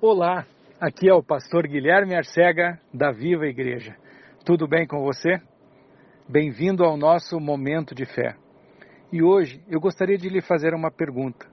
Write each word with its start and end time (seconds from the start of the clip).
Olá, 0.00 0.46
aqui 0.80 1.08
é 1.08 1.12
o 1.12 1.24
pastor 1.24 1.66
Guilherme 1.66 2.14
Arcega 2.14 2.80
da 2.94 3.10
Viva 3.10 3.48
Igreja. 3.48 3.96
Tudo 4.44 4.68
bem 4.68 4.86
com 4.86 5.02
você? 5.02 5.42
Bem-vindo 6.28 6.84
ao 6.84 6.96
nosso 6.96 7.40
momento 7.40 7.96
de 7.96 8.06
fé. 8.06 8.36
E 9.12 9.24
hoje 9.24 9.60
eu 9.68 9.80
gostaria 9.80 10.16
de 10.16 10.28
lhe 10.28 10.40
fazer 10.40 10.72
uma 10.72 10.88
pergunta. 10.88 11.48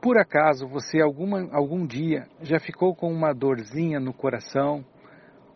Por 0.00 0.16
acaso 0.16 0.66
você 0.66 0.98
alguma, 1.02 1.46
algum 1.52 1.86
dia 1.86 2.26
já 2.40 2.58
ficou 2.58 2.96
com 2.96 3.12
uma 3.12 3.34
dorzinha 3.34 4.00
no 4.00 4.14
coração 4.14 4.82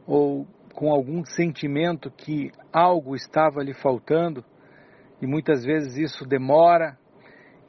ou 0.06 0.46
com 0.74 0.92
algum 0.92 1.24
sentimento 1.24 2.10
que 2.10 2.52
algo 2.70 3.16
estava 3.16 3.62
lhe 3.62 3.72
faltando? 3.72 4.44
E 5.22 5.26
muitas 5.26 5.64
vezes 5.64 5.96
isso 5.96 6.26
demora 6.26 6.94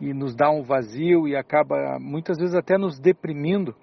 e 0.02 0.14
nos 0.14 0.36
dá 0.36 0.52
um 0.52 0.64
vazio 0.64 1.30
e 1.30 1.36
acaba 1.38 1.98
muitas 1.98 2.38
vezes 2.38 2.56
até 2.56 2.78
nos 2.78 3.00
deprimindo 3.00 3.74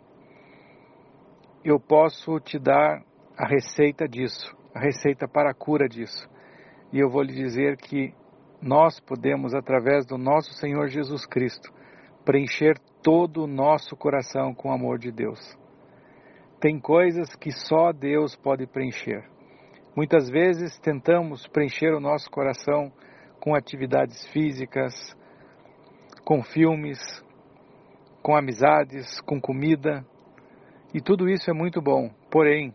eu 1.68 1.80
posso 1.80 2.38
te 2.38 2.58
dar 2.60 3.02
a 3.36 3.48
receita 3.48 4.06
disso, 4.06 4.56
a 4.72 4.78
receita 4.78 5.26
para 5.26 5.50
a 5.50 5.54
cura 5.54 5.88
disso. 5.88 6.28
E 6.92 7.00
eu 7.00 7.10
vou 7.10 7.22
lhe 7.22 7.34
dizer 7.34 7.76
que 7.76 8.14
nós 8.62 9.00
podemos, 9.00 9.52
através 9.52 10.06
do 10.06 10.16
nosso 10.16 10.52
Senhor 10.54 10.86
Jesus 10.86 11.26
Cristo, 11.26 11.72
preencher 12.24 12.78
todo 13.02 13.42
o 13.42 13.46
nosso 13.48 13.96
coração 13.96 14.54
com 14.54 14.68
o 14.68 14.72
amor 14.72 14.98
de 14.98 15.10
Deus. 15.10 15.40
Tem 16.60 16.78
coisas 16.78 17.34
que 17.34 17.50
só 17.50 17.92
Deus 17.92 18.36
pode 18.36 18.66
preencher. 18.66 19.28
Muitas 19.96 20.30
vezes 20.30 20.78
tentamos 20.78 21.48
preencher 21.48 21.92
o 21.92 22.00
nosso 22.00 22.30
coração 22.30 22.92
com 23.40 23.54
atividades 23.54 24.24
físicas, 24.28 24.94
com 26.24 26.42
filmes, 26.42 26.98
com 28.22 28.36
amizades, 28.36 29.20
com 29.22 29.40
comida, 29.40 30.04
e 30.96 31.00
tudo 31.02 31.28
isso 31.28 31.50
é 31.50 31.52
muito 31.52 31.82
bom, 31.82 32.08
porém, 32.30 32.74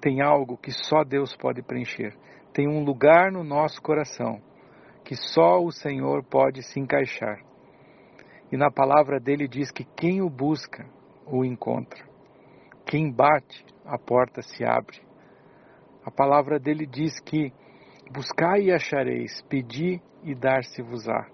tem 0.00 0.20
algo 0.20 0.56
que 0.56 0.72
só 0.72 1.04
Deus 1.04 1.36
pode 1.36 1.62
preencher. 1.62 2.12
Tem 2.52 2.66
um 2.66 2.82
lugar 2.82 3.30
no 3.30 3.44
nosso 3.44 3.80
coração 3.80 4.42
que 5.04 5.14
só 5.14 5.62
o 5.62 5.70
Senhor 5.70 6.24
pode 6.24 6.64
se 6.64 6.80
encaixar. 6.80 7.38
E 8.50 8.56
na 8.56 8.72
palavra 8.72 9.20
dele 9.20 9.46
diz 9.46 9.70
que 9.70 9.84
quem 9.84 10.20
o 10.20 10.28
busca, 10.28 10.84
o 11.28 11.44
encontra. 11.44 12.04
Quem 12.84 13.08
bate, 13.08 13.64
a 13.86 13.96
porta 13.96 14.42
se 14.42 14.64
abre. 14.64 15.00
A 16.04 16.10
palavra 16.10 16.58
dele 16.58 16.88
diz 16.88 17.20
que 17.20 17.52
buscai 18.10 18.62
e 18.62 18.72
achareis, 18.72 19.40
pedi 19.42 20.02
e 20.24 20.34
dar-se-vos-á. 20.34 21.28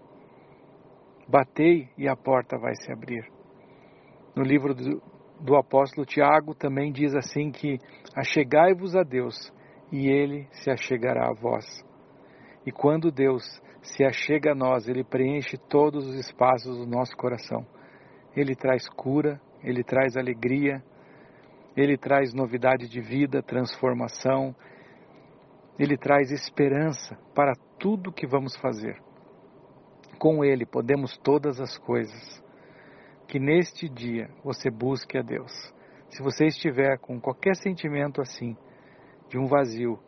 Batei 1.27 1.89
e 1.97 2.07
a 2.07 2.14
porta 2.14 2.59
vai 2.59 2.75
se 2.75 2.92
abrir. 2.92 3.27
No 4.36 4.42
livro 4.42 4.75
do, 4.75 5.14
do 5.41 5.57
apóstolo 5.57 6.07
Tiago 6.07 6.55
também 6.55 6.93
diz 6.93 7.15
assim 7.15 7.51
que 7.51 7.79
achegai-vos 8.17 8.97
a 8.97 9.03
Deus 9.03 9.53
e 9.93 10.09
ele 10.09 10.49
se 10.53 10.71
achegará 10.71 11.29
a 11.29 11.35
vós. 11.35 11.65
E 12.67 12.73
quando 12.73 13.11
Deus 13.11 13.43
se 13.83 14.05
achega 14.05 14.53
a 14.53 14.55
nós, 14.55 14.89
ele 14.89 15.05
preenche 15.05 15.59
todos 15.69 16.07
os 16.07 16.15
espaços 16.15 16.79
do 16.79 16.87
nosso 16.87 17.15
coração. 17.17 17.67
Ele 18.35 18.55
traz 18.55 18.89
cura, 18.89 19.41
ele 19.63 19.85
traz 19.85 20.17
alegria, 20.17 20.83
ele 21.77 21.98
traz 21.98 22.33
novidade 22.33 22.89
de 22.89 23.01
vida, 23.01 23.43
transformação, 23.43 24.55
ele 25.79 25.97
traz 25.97 26.31
esperança 26.31 27.19
para 27.35 27.53
tudo 27.79 28.13
que 28.13 28.27
vamos 28.27 28.57
fazer. 28.57 28.97
Com 30.19 30.45
ele 30.45 30.65
podemos 30.65 31.19
todas 31.19 31.61
as 31.61 31.77
coisas 31.77 32.44
que 33.27 33.39
neste 33.39 33.89
dia 33.89 34.28
você 34.42 34.70
busque 34.70 35.19
a 35.19 35.22
Deus. 35.22 35.53
Se 36.11 36.22
você 36.22 36.47
estiver 36.47 36.98
com 36.98 37.20
qualquer 37.20 37.56
sentimento 37.56 38.20
assim, 38.20 38.56
de 39.28 39.39
um 39.39 39.47
vazio, 39.47 39.98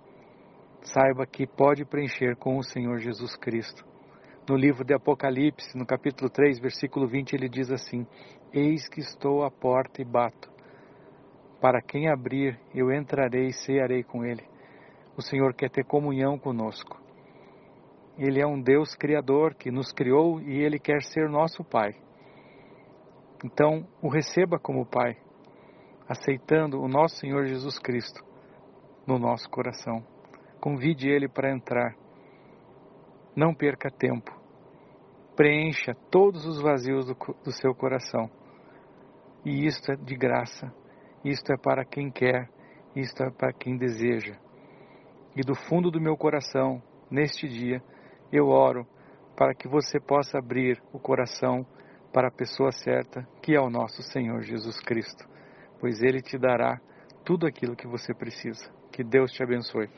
saiba 0.82 1.26
que 1.26 1.46
pode 1.46 1.84
preencher 1.84 2.36
com 2.36 2.56
o 2.58 2.62
Senhor 2.62 2.98
Jesus 2.98 3.36
Cristo. 3.36 3.84
No 4.48 4.56
livro 4.56 4.84
de 4.84 4.94
Apocalipse, 4.94 5.76
no 5.76 5.84
capítulo 5.84 6.30
3, 6.30 6.60
versículo 6.60 7.08
20, 7.08 7.32
ele 7.32 7.48
diz 7.48 7.72
assim: 7.72 8.06
Eis 8.52 8.88
que 8.88 9.00
estou 9.00 9.42
à 9.42 9.50
porta 9.50 10.00
e 10.00 10.04
bato. 10.04 10.48
Para 11.60 11.82
quem 11.82 12.08
abrir, 12.08 12.56
eu 12.72 12.92
entrarei 12.92 13.48
e 13.48 13.52
cearei 13.52 14.04
com 14.04 14.24
ele. 14.24 14.44
O 15.16 15.22
Senhor 15.22 15.52
quer 15.54 15.70
ter 15.70 15.84
comunhão 15.84 16.38
conosco. 16.38 17.00
Ele 18.16 18.40
é 18.40 18.46
um 18.46 18.60
Deus 18.60 18.94
criador 18.94 19.54
que 19.54 19.70
nos 19.70 19.90
criou 19.90 20.40
e 20.40 20.62
ele 20.62 20.78
quer 20.78 21.02
ser 21.02 21.28
nosso 21.28 21.64
Pai. 21.64 21.96
Então, 23.44 23.86
o 24.00 24.08
receba 24.08 24.58
como 24.58 24.86
Pai, 24.86 25.16
aceitando 26.08 26.80
o 26.80 26.88
nosso 26.88 27.16
Senhor 27.16 27.46
Jesus 27.46 27.78
Cristo 27.78 28.24
no 29.06 29.18
nosso 29.18 29.48
coração. 29.50 30.04
Convide 30.60 31.08
Ele 31.08 31.28
para 31.28 31.52
entrar. 31.52 31.94
Não 33.34 33.54
perca 33.54 33.90
tempo. 33.90 34.34
Preencha 35.36 35.94
todos 36.10 36.46
os 36.46 36.60
vazios 36.60 37.06
do, 37.06 37.14
do 37.44 37.52
seu 37.52 37.74
coração. 37.74 38.30
E 39.44 39.66
isto 39.66 39.92
é 39.92 39.96
de 39.96 40.16
graça. 40.16 40.72
Isto 41.24 41.52
é 41.52 41.56
para 41.56 41.84
quem 41.84 42.10
quer. 42.10 42.48
Isto 42.94 43.22
é 43.22 43.30
para 43.30 43.52
quem 43.52 43.76
deseja. 43.76 44.36
E 45.36 45.42
do 45.42 45.54
fundo 45.54 45.90
do 45.90 46.00
meu 46.00 46.16
coração, 46.16 46.82
neste 47.10 47.46
dia, 47.46 47.82
eu 48.32 48.48
oro 48.48 48.86
para 49.36 49.54
que 49.54 49.68
você 49.68 50.00
possa 50.00 50.38
abrir 50.38 50.82
o 50.92 50.98
coração 50.98 51.66
para 52.16 52.28
a 52.28 52.30
pessoa 52.30 52.72
certa, 52.72 53.28
que 53.42 53.54
é 53.54 53.60
o 53.60 53.68
nosso 53.68 54.02
Senhor 54.02 54.40
Jesus 54.40 54.80
Cristo, 54.80 55.28
pois 55.78 56.02
Ele 56.02 56.22
te 56.22 56.38
dará 56.38 56.80
tudo 57.22 57.46
aquilo 57.46 57.76
que 57.76 57.86
você 57.86 58.14
precisa. 58.14 58.72
Que 58.90 59.04
Deus 59.04 59.30
te 59.32 59.42
abençoe. 59.42 59.90